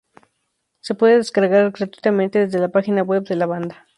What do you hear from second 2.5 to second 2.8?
la